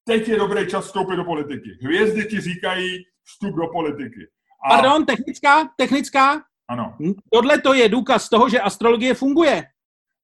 [0.08, 1.70] teď je dobrý čas vstoupit do politiky.
[1.82, 4.28] Hvězdy ti říkají vstup do politiky.
[4.66, 4.70] A...
[4.70, 6.42] Pardon, technická, technická?
[6.70, 6.96] Ano.
[7.00, 9.64] Hm, tohle to je důkaz toho, že astrologie funguje.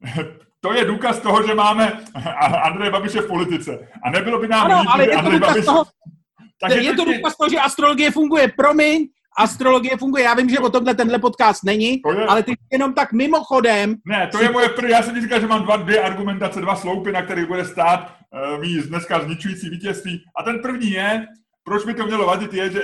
[0.62, 2.04] to je důkaz toho, že máme
[2.64, 3.88] Andreje Babiše v politice.
[4.04, 5.66] A nebylo by nám ano, líbí, ale je to Andrej Babiš...
[5.66, 5.86] Toho,
[6.62, 8.48] tak je, je to důkaz toho, že astrologie funguje.
[8.48, 10.24] Promiň, astrologie funguje.
[10.24, 12.26] Já vím, že o tomhle tenhle podcast není, to je...
[12.26, 13.96] ale ty jenom tak mimochodem...
[14.06, 14.44] Ne, to si...
[14.44, 14.92] je moje první.
[14.92, 18.16] Já jsem říkal, že mám dva, dvě argumentace, dva sloupy, na kterých bude stát
[18.54, 20.24] uh, mý dneska zničující vítězství.
[20.38, 21.28] A ten první je,
[21.64, 22.82] proč by to mělo vadit, je, že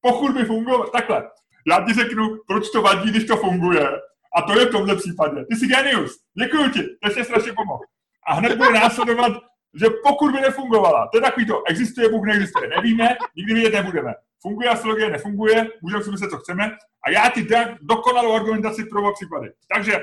[0.00, 1.28] pokud by fungovalo, takhle,
[1.70, 3.88] já ti řeknu, proč to vadí, když to funguje.
[4.36, 5.44] A to je v tomhle případě.
[5.50, 6.16] Ty jsi genius.
[6.42, 7.84] Děkuji ti, to jsi strašně pomohl.
[8.26, 9.32] A hned bude následovat,
[9.74, 14.14] že pokud by nefungovala, to je takový to, existuje Bůh, neexistuje, nevíme, nikdy vědět nebudeme.
[14.42, 16.70] Funguje astrologie, nefunguje, můžeme si myslet, co chceme.
[17.06, 19.48] A já ti dám dokonalou argumentaci pro oba případy.
[19.74, 20.00] Takže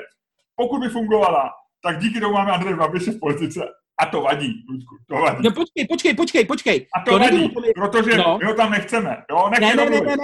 [0.56, 1.50] pokud by fungovala,
[1.84, 3.62] tak díky tomu máme Andrej Babiše v politice.
[4.02, 5.43] A to vadí, Luďku, to vadí.
[5.43, 6.88] No počkej, počkej, počkej, počkej.
[6.95, 7.67] A to, to vadí, nebudu...
[7.76, 8.38] protože no.
[8.38, 9.17] my ho tam nechceme.
[9.30, 9.50] Jo?
[9.50, 10.15] Ne, ne, ne, ne, ne,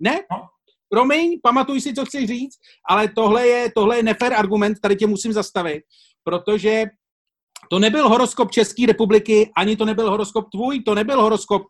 [0.00, 0.20] ne.
[0.30, 0.48] No.
[0.88, 5.06] Promiň, pamatuj si, co chci říct, ale tohle je, tohle je nefer argument, tady tě
[5.06, 5.82] musím zastavit,
[6.24, 6.84] protože
[7.70, 11.62] to nebyl horoskop České republiky, ani to nebyl horoskop tvůj, to nebyl horoskop,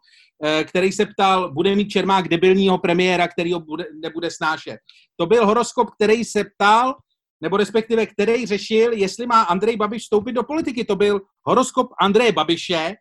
[0.65, 4.77] který se ptal, bude mít Čermák debilního premiéra, který ho bude, nebude snášet.
[5.17, 6.95] To byl horoskop, který se ptal,
[7.41, 10.85] nebo respektive který řešil, jestli má Andrej Babiš vstoupit do politiky.
[10.85, 12.95] To byl horoskop Andreje Babiše,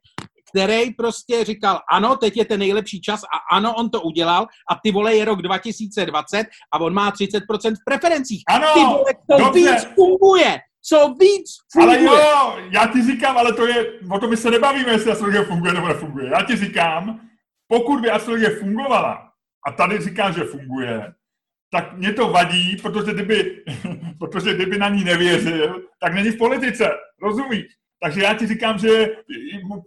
[0.54, 4.76] který prostě říkal, ano, teď je ten nejlepší čas a ano, on to udělal a
[4.84, 7.39] ty vole je rok 2020 a on má 30%
[7.76, 8.43] v preferencích.
[8.48, 9.60] Ano, ty vole, to dobře.
[9.60, 10.60] víc funguje.
[10.86, 12.10] Co víc funguje.
[12.10, 15.43] Ale jo, já ti říkám, ale to je, o tom my se nebavíme, jestli astrologie
[15.43, 16.30] funguje nebo nefunguje.
[16.30, 17.19] Já ti říkám,
[17.67, 19.30] pokud by astrologie fungovala,
[19.67, 21.13] a tady říkám, že funguje,
[21.72, 23.63] tak mě to vadí, protože kdyby,
[24.19, 26.89] protože kdyby na ní nevěřil, tak není v politice.
[27.22, 27.65] Rozumíš?
[28.02, 29.10] Takže já ti říkám, že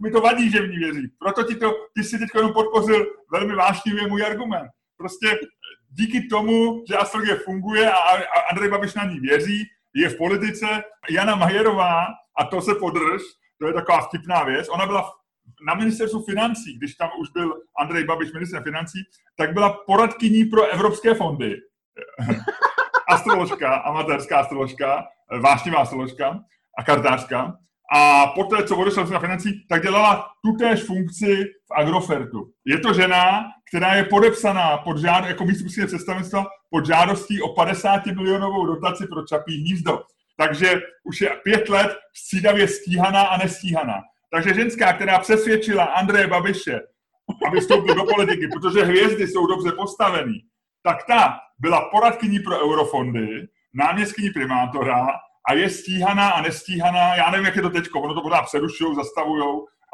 [0.03, 1.09] mi to vadí, že v ní věří.
[1.19, 4.69] Proto ti to, ty si teď jenom podpořil velmi vášnivě můj argument.
[4.97, 5.39] Prostě
[5.91, 7.99] díky tomu, že astrologie funguje a
[8.51, 9.65] Andrej Babiš na ní věří,
[9.97, 10.67] je v politice.
[11.11, 12.07] Jana Majerová,
[12.39, 13.23] a to se podrž,
[13.61, 15.11] to je taková vtipná věc, ona byla
[15.69, 18.99] na ministerstvu financí, když tam už byl Andrej Babiš minister financí,
[19.37, 21.57] tak byla poradkyní pro evropské fondy.
[23.09, 25.05] astroložka, amatérská astroložka,
[25.41, 26.41] vášnivá astroložka
[26.79, 27.59] a kartářka.
[27.95, 32.51] A poté, co odešla na financí, tak dělala tutéž funkci v Agrofertu.
[32.65, 38.07] Je to žena, která je podepsaná pod žád, jako místopředsedkyně představenstva pod žádostí o 50
[38.07, 40.03] milionovou dotaci pro Čapí hnízdo.
[40.37, 43.95] Takže už je pět let střídavě stíhaná a nestíhaná.
[44.31, 46.81] Takže ženská, která přesvědčila Andreje Babiše,
[47.49, 50.41] aby vstoupil do politiky, protože hvězdy jsou dobře postavený,
[50.83, 55.07] tak ta byla poradkyní pro eurofondy, náměstkyní primátora
[55.49, 58.95] a je stíhaná a nestíhaná, já nevím, jak je to teď, ono to pořád přerušují,
[58.95, 59.45] zastavují,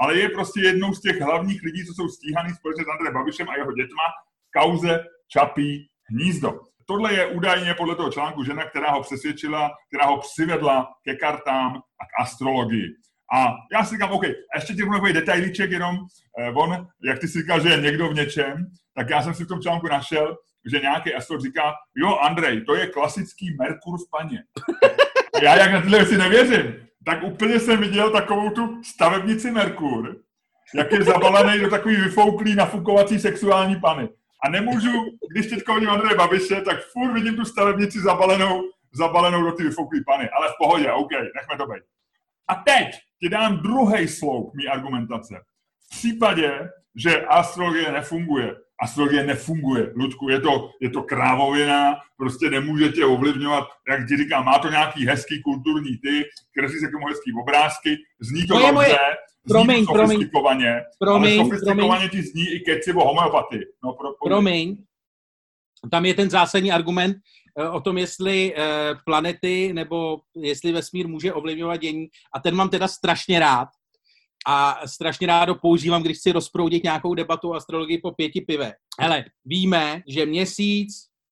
[0.00, 3.48] ale je prostě jednou z těch hlavních lidí, co jsou stíhaný společně s Andrejem Babišem
[3.48, 4.02] a jeho dětma
[4.48, 6.60] v kauze Čapí hnízdo.
[6.86, 11.76] Tohle je údajně podle toho článku žena, která ho přesvědčila, která ho přivedla ke kartám
[11.76, 12.86] a k astrologii.
[13.34, 15.96] A já si říkám, OK, a ještě ti takový detailíček jenom,
[16.38, 19.44] eh, on, jak ty si říkal, že je někdo v něčem, tak já jsem si
[19.44, 20.36] v tom článku našel,
[20.70, 24.42] že nějaký astrolog říká, jo, Andrej, to je klasický Merkur v paně.
[25.40, 30.16] Já jak na tyhle věci nevěřím, tak úplně jsem viděl takovou tu stavebnici Merkur,
[30.74, 34.08] jak je zabalený do takový vyfouklý, nafukovací sexuální pany.
[34.44, 34.92] A nemůžu,
[35.30, 40.04] když teď vidím Andreje Babiše, tak furt vidím tu stavebnici zabalenou, zabalenou do ty vyfouklý
[40.04, 40.30] pany.
[40.30, 41.82] Ale v pohodě, OK, nechme to být.
[42.48, 42.88] A teď
[43.20, 45.34] ti dám druhý sloup mý argumentace.
[45.86, 49.92] V případě, že astrologie nefunguje, astrologie nefunguje.
[49.94, 54.70] Ludku, je to, je to krávovina, prostě nemůže tě ovlivňovat, jak ti říkám, má to
[54.70, 58.96] nějaký hezký kulturní ty, kreslí se k tomu hezký obrázky, zní to, to dobře, moje...
[59.48, 63.60] Promiň, to sofistikovaně, promiň, ale sofistikovaně ti zní i keci o homeopatii.
[63.84, 64.30] No, pro, pro...
[64.30, 64.76] Promiň,
[65.90, 67.16] tam je ten zásadní argument
[67.58, 72.06] eh, o tom, jestli eh, planety nebo jestli vesmír může ovlivňovat dění.
[72.34, 73.68] A ten mám teda strašně rád,
[74.46, 78.72] a strašně rádo používám, když chci rozproudit nějakou debatu o astrologii po pěti pive.
[79.00, 80.88] Hele, víme, že měsíc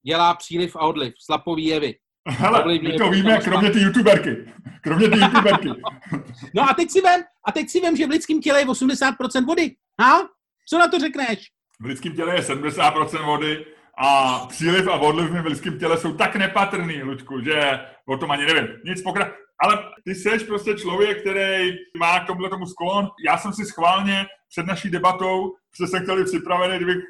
[0.06, 1.94] dělá příliv a odliv, slapový jevy.
[2.28, 4.36] Hele, my to víme, kromě ty youtuberky.
[4.82, 5.68] Kromě ty youtuberky.
[6.54, 9.46] no a teď si vem, a teď si vem, že v lidském těle je 80%
[9.46, 9.74] vody.
[10.00, 10.28] Ha?
[10.68, 11.38] Co na to řekneš?
[11.80, 13.66] V lidském těle je 70% vody
[13.98, 18.46] a příliv a odliv v lidském těle jsou tak nepatrný, Luďku, že o tom ani
[18.46, 18.68] nevím.
[18.84, 19.32] Nic pokra...
[19.62, 23.08] Ale ty jsi prostě člověk, který má k tomuhle tomu sklon.
[23.26, 27.04] Já jsem si schválně před naší debatou, protože jsem chtěl připravený, kdybych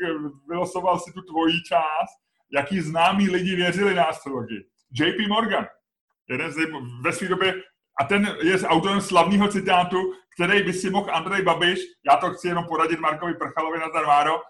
[0.49, 2.17] vylosoval si tu tvojí část,
[2.53, 4.65] jaký známí lidi věřili na astrologii.
[4.93, 5.67] JP Morgan,
[6.29, 6.57] jeden z
[7.05, 7.63] ve své době,
[8.01, 11.79] a ten je s autorem slavného citátu, který by si mohl Andrej Babiš,
[12.11, 14.41] já to chci jenom poradit Markovi Prchalovi na Tarváro,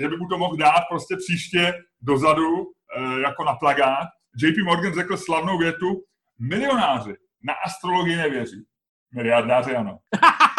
[0.00, 4.08] že by mu to mohl dát prostě příště dozadu eh, jako na plagát.
[4.42, 6.02] JP Morgan řekl slavnou větu,
[6.38, 8.64] milionáři na astrologii nevěří.
[9.14, 9.98] Miliardáři ano.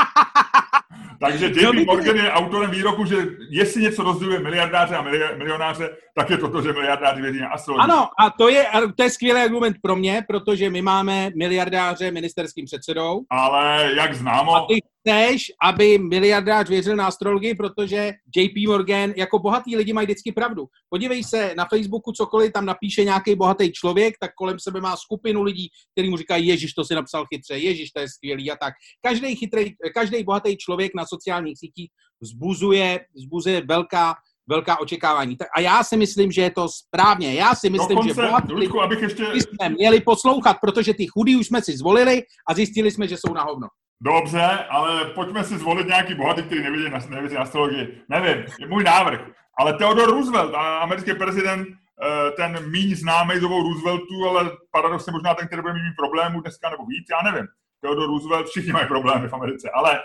[1.20, 3.16] Takže JP Morgan je autorem výroku, že
[3.50, 5.02] jestli něco rozděluje miliardáře a
[5.38, 7.84] milionáře, tak je to to, že miliardáři věří na astrologii.
[7.84, 8.66] Ano, a to je,
[8.96, 13.22] to je skvělý argument pro mě, protože my máme miliardáře ministerským předsedou.
[13.30, 14.56] Ale jak známo...
[14.56, 20.06] A ty chceš, aby miliardář věřil na astrologii, protože JP Morgan, jako bohatý lidi mají
[20.06, 20.66] vždycky pravdu.
[20.90, 25.44] Podívej se na Facebooku, cokoliv tam napíše nějaký bohatý člověk, tak kolem sebe má skupinu
[25.44, 28.74] lidí, kteří mu říkají, Ježíš, to si napsal chytře, Ježíš, to je skvělý a tak.
[29.02, 31.90] Každý, chytrý, každý bohatý člověk na sociálních sítích
[32.22, 34.16] vzbuzuje, vzbuzuje velká
[34.50, 35.38] velká očekávání.
[35.56, 37.34] A já si myslím, že je to správně.
[37.34, 39.24] Já si myslím, Dokonce, že bohatí Ludku, abych ještě...
[39.24, 43.34] jsme měli poslouchat, protože ty chudí už jsme si zvolili a zjistili jsme, že jsou
[43.34, 43.68] na hovno.
[44.02, 48.02] Dobře, ale pojďme si zvolit nějaký bohatý, který nevědí na, nevědí na astrologii.
[48.10, 49.22] Nevím, je můj návrh.
[49.60, 55.48] Ale Theodore Roosevelt, americký prezident, eh, ten míň známý z obou ale paradoxně možná ten,
[55.48, 57.48] který bude mít problémů dneska nebo víc, já nevím.
[57.82, 60.00] Theodore Roosevelt, všichni mají problémy v Americe, ale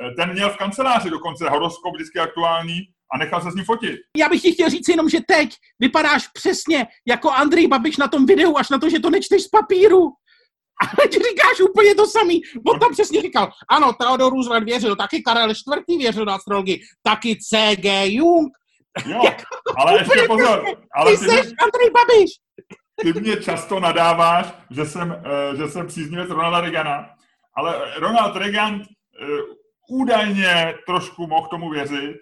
[0.00, 2.80] eh, ten měl v kanceláři dokonce horoskop vždycky aktuální
[3.14, 4.00] a nechal se s ním fotit.
[4.16, 8.26] Já bych ti chtěl říct jenom, že teď vypadáš přesně jako Andrej Babiš na tom
[8.26, 10.12] videu, až na to, že to nečteš z papíru.
[10.80, 12.42] Ale ty říkáš úplně to samý.
[12.66, 15.98] On tam přesně říkal, ano, Theodor Roosevelt věřil, taky Karel IV.
[15.98, 18.06] věřil na astrologii, taky C.G.
[18.06, 18.52] Jung.
[19.06, 19.22] Jo,
[19.76, 20.64] ale ještě pozor.
[20.94, 22.30] Ale ty, ty jsi Andrej Babiš.
[23.02, 25.10] Ty mě často nadáváš, že jsem,
[25.50, 27.10] uh, že jsem příznivec Ronalda Reagana,
[27.56, 28.80] ale Ronald Reagan uh,
[29.90, 32.16] údajně trošku mohl tomu věřit,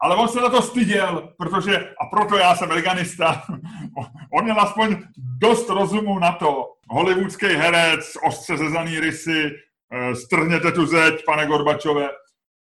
[0.00, 3.42] ale on se na to styděl, protože, a proto já jsem veganista,
[4.38, 4.96] on měl aspoň
[5.40, 6.73] dost rozumu na to.
[6.90, 9.50] Hollywoodský herec, ostře zezaný rysy,
[9.92, 12.08] eh, strhněte tu zeď, pane Gorbačové.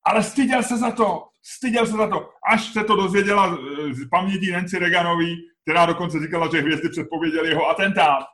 [0.06, 4.10] Ale styděl se za to, styděl se za to, až se to dozvěděla eh, z
[4.10, 8.26] paměti Nancy Reaganový, která dokonce říkala, že hvězdy předpověděli jeho atentát.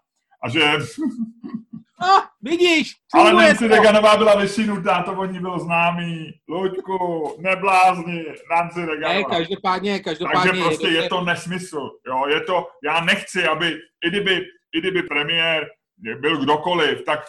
[0.43, 0.71] A že
[2.01, 6.33] No, vidíš, Ale Nancy Reaganová byla vyšinutá, to o ní bylo známý.
[6.49, 9.13] Luďku, neblázni, Nancy Reaganová.
[9.13, 10.51] Ne, každopádně, každopádně.
[10.51, 11.89] Takže prostě je, je to nesmysl.
[12.07, 14.45] Jo, je to, já nechci, aby, i kdyby,
[14.75, 17.19] i kdyby premiér byl kdokoliv, tak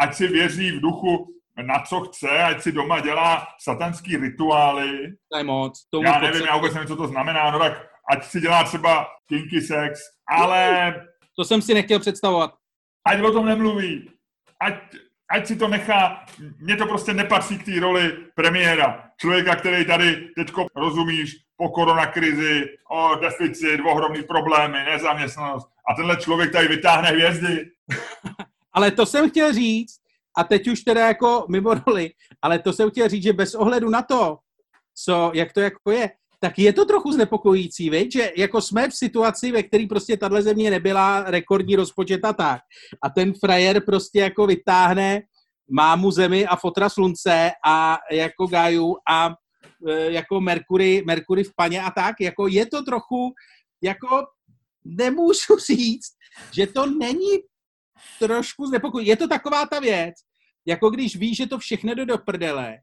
[0.00, 1.26] ať si věří v duchu
[1.62, 5.12] na co chce, ať si doma dělá satanský rituály.
[5.32, 5.86] To je moc.
[5.90, 9.06] Tomu já nevím, já vůbec nevím, co to znamená, no tak ať si dělá třeba
[9.28, 10.94] kinky sex, ale...
[11.36, 12.54] To jsem si nechtěl představovat
[13.08, 14.10] ať o tom nemluví,
[14.60, 14.74] ať,
[15.30, 16.24] ať si to nechá,
[16.58, 19.10] mně to prostě nepatří k té roli premiéra.
[19.20, 25.68] Člověka, který tady teďko rozumíš po koronakrizi, o deficit, ohromný problémy, nezaměstnanost.
[25.90, 27.70] A tenhle člověk tady vytáhne hvězdy.
[28.72, 29.98] ale to jsem chtěl říct,
[30.36, 32.10] a teď už teda jako mimo roli,
[32.42, 34.38] ale to jsem chtěl říct, že bez ohledu na to,
[35.04, 38.12] co, jak to jako je, tak je to trochu znepokojící, viď?
[38.12, 42.60] že jako jsme v situaci, ve které prostě tahle země nebyla rekordní rozpočet a tak.
[43.02, 45.22] A ten frajer prostě jako vytáhne
[45.70, 49.34] mámu zemi a fotra slunce a jako Gaju a
[49.88, 52.14] e, jako Merkury, Merkury v paně a tak.
[52.20, 53.34] Jako je to trochu,
[53.82, 54.26] jako
[54.84, 56.12] nemůžu říct,
[56.52, 57.38] že to není
[58.18, 59.08] trošku znepokojící.
[59.08, 60.14] Je to taková ta věc,
[60.66, 62.78] jako když víš, že to všechno jde do prdele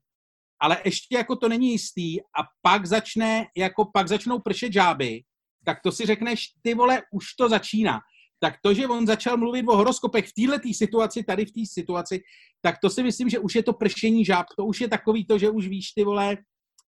[0.62, 5.22] ale ještě jako to není jistý a pak začne, jako pak začnou pršet žáby,
[5.66, 8.00] tak to si řekneš, ty vole, už to začíná.
[8.40, 12.22] Tak to, že on začal mluvit o horoskopech v této situaci, tady v té situaci,
[12.62, 14.46] tak to si myslím, že už je to pršení žáb.
[14.58, 16.38] To už je takový to, že už víš, ty vole,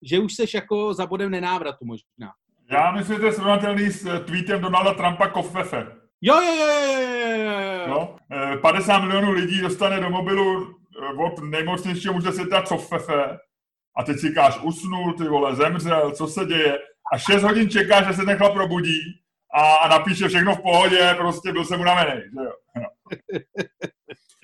[0.04, 2.32] že už seš jako za bodem nenávratu možná.
[2.72, 5.88] Já myslím, že to je srovnatelný s eh, tweetem Donalda Trumpa Kofefe.
[6.22, 7.88] Jo, jo, jo, jo, jo, jo.
[7.88, 8.16] No,
[8.62, 13.38] 50 milionů lidí dostane do mobilu eh, od nejmocnějšího muže světa Cofefe
[13.98, 16.80] a teď si říkáš, usnul, ty vole, zemřel, co se děje
[17.14, 19.00] a 6 hodin čekáš, že se ten chlap probudí
[19.54, 22.52] a, a napíše všechno v pohodě, prostě byl jsem unavený, že jo.
[22.76, 22.86] No.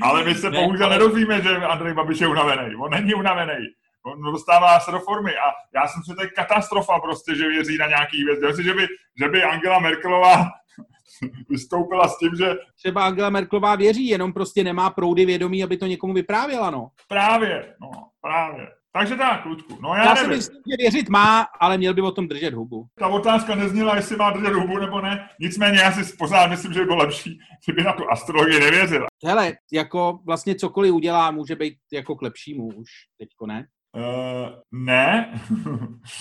[0.03, 2.75] Ale my se bohužel nedozvíme, že Andrej Babiš je unavený.
[2.75, 3.67] On není unavený.
[4.05, 7.77] On dostává se do formy a já jsem si to je katastrofa prostě, že věří
[7.77, 8.39] na nějaký věc.
[8.41, 8.87] Myslím, že by,
[9.21, 10.45] že by Angela Merkelová
[11.49, 12.55] vystoupila s tím, že...
[12.75, 16.89] Třeba Angela Merkelová věří, jenom prostě nemá proudy vědomí, aby to někomu vyprávěla, no.
[17.07, 17.91] Právě, no,
[18.21, 18.67] právě.
[18.95, 19.77] Takže tak, Ludku.
[19.81, 22.87] No já, já si myslím, že věřit má, ale měl by o tom držet hubu.
[22.99, 25.29] Ta otázka nezněla, jestli má držet hubu nebo ne.
[25.39, 29.07] Nicméně já si pořád myslím, že by bylo lepší, kdyby na tu astrologii nevěřila.
[29.25, 33.67] Hele, jako vlastně cokoliv udělá, může být jako k lepšímu už teďko, ne?
[33.95, 35.33] Uh, ne.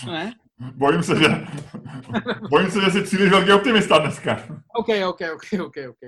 [0.06, 0.32] ne?
[0.74, 1.28] Bojím se, že,
[2.50, 4.40] bojím se, že jsi příliš velký optimista dneska.
[4.74, 5.98] OK, OK, OK, OK, OK.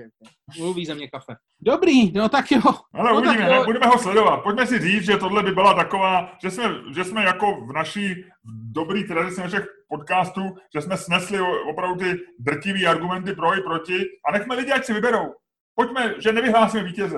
[0.57, 1.35] Mluví ze mě kafe.
[1.61, 2.61] Dobrý, no tak jo.
[2.93, 3.63] Ale no uvidíme, tak jo.
[3.65, 4.37] budeme ho sledovat.
[4.37, 6.63] Pojďme si říct, že tohle by byla taková, že jsme,
[6.95, 8.25] že jsme jako v naší
[8.71, 10.41] dobrý tradici našich podcastů,
[10.75, 11.39] že jsme snesli
[11.69, 15.33] opravdu ty drtivý argumenty pro i proti a nechme lidi, ať si vyberou.
[15.75, 17.17] Pojďme, že nevyhlásíme vítěze.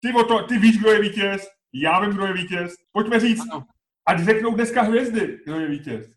[0.00, 2.74] Ty, o to, ty víš, kdo je vítěz, já vím, kdo je vítěz.
[2.92, 3.64] Pojďme říct, ano.
[4.06, 6.10] Ať řeknou dneska hvězdy, kdo je vítěz.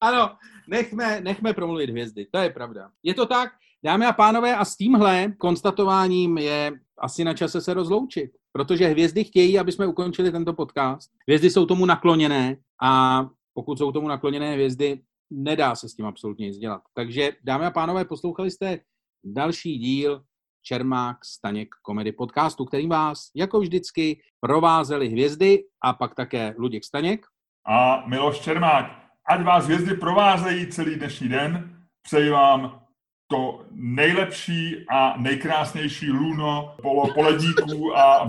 [0.00, 0.36] ano,
[0.68, 2.90] nechme, nechme promluvit hvězdy, to je pravda.
[3.02, 3.50] Je to tak,
[3.84, 9.24] dámy a pánové, a s tímhle konstatováním je asi na čase se rozloučit, protože hvězdy
[9.24, 11.10] chtějí, aby jsme ukončili tento podcast.
[11.28, 13.22] Hvězdy jsou tomu nakloněné a
[13.54, 16.82] pokud jsou tomu nakloněné hvězdy, nedá se s tím absolutně nic dělat.
[16.94, 18.80] Takže, dámy a pánové, poslouchali jste
[19.24, 20.22] další díl
[20.66, 27.26] Čermák Staněk komedy podcastu, kterým vás, jako vždycky, provázeli hvězdy a pak také Luděk Staněk.
[27.66, 28.86] A Miloš Čermák.
[29.28, 32.82] Ať vás hvězdy provázejí celý dnešní den, přeji vám
[33.30, 38.28] to nejlepší a nejkrásnější luno polo poledíků a...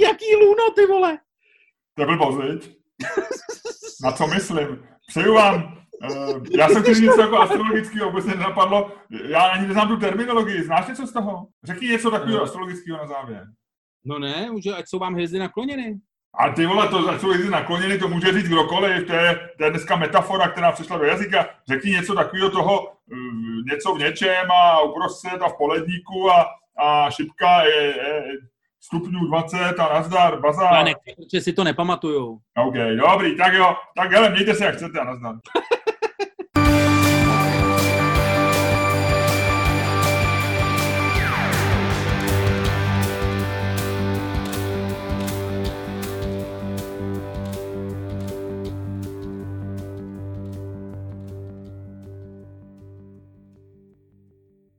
[0.00, 1.18] Jaký luno, ty vole?
[1.94, 2.76] To byl viď?
[4.04, 4.86] Na co myslím?
[5.06, 5.78] Přeju vám
[6.58, 8.92] já jsem chtěl něco jako astrologického, vůbec mě nenapadlo.
[9.10, 10.62] Já ani neznám tu terminologii.
[10.62, 11.46] Znáš něco z toho?
[11.64, 12.44] Řekni něco takového no.
[12.44, 13.46] astrologického na závěr.
[14.04, 15.98] No ne, už ať jsou vám hvězdy nakloněny.
[16.38, 19.06] A ty vole, to, ať jsou hvězdy nakloněny, to může říct kdokoliv.
[19.06, 21.48] To je, to je dneska metafora, která přišla do jazyka.
[21.68, 26.46] Řekni něco takového toho, uh, něco v něčem a uprostřed a v poledníku a,
[26.78, 28.22] a šipka je, je,
[28.80, 30.74] stupňů 20 a nazdar, bazár.
[30.74, 30.94] Já ne,
[31.40, 32.38] si to nepamatuju.
[32.58, 35.34] OK, dobrý, tak jo, tak hele, mějte se jak chcete a nazdar.